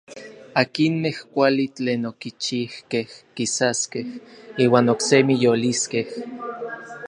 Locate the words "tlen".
1.75-2.01